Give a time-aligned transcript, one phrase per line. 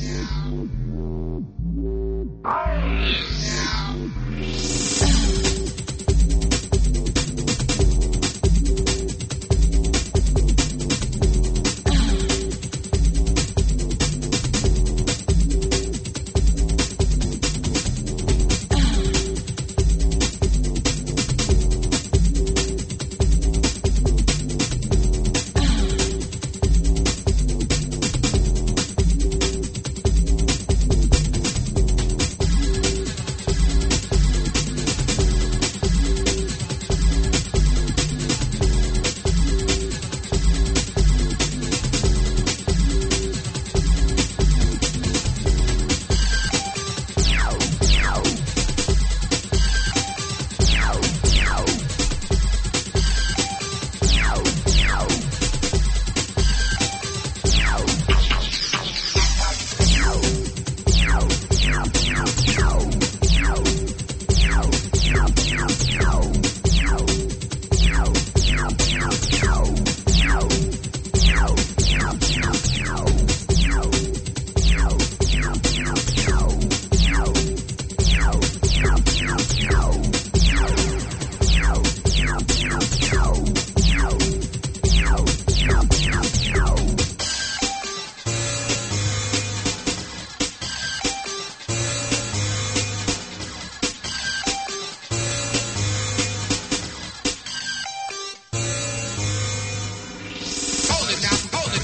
[0.00, 1.07] Yeah.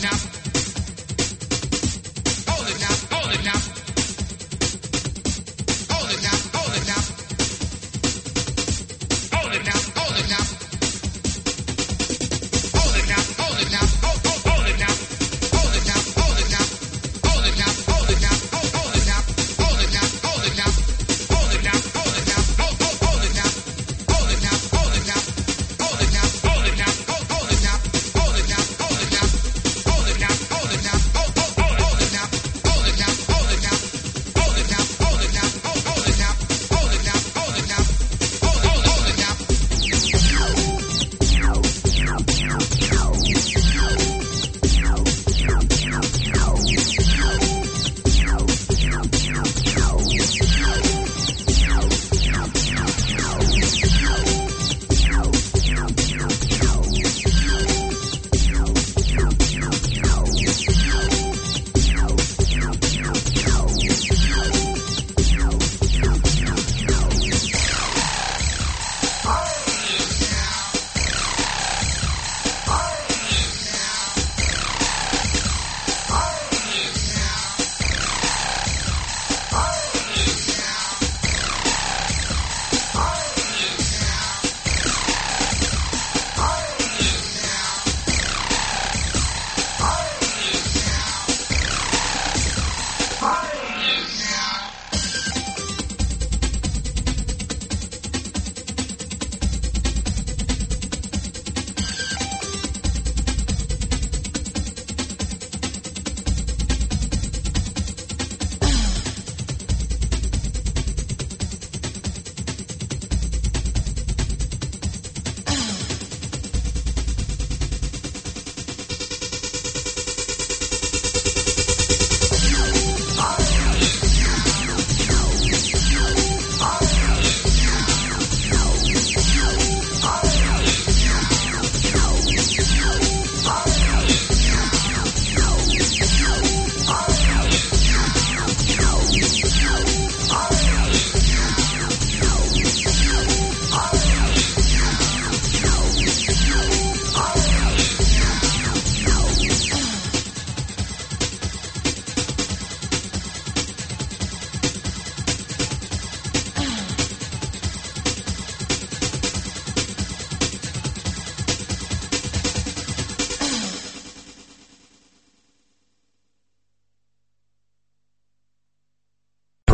[0.04, 0.33] now.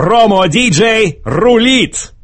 [0.01, 2.15] Промо-диджей рулит!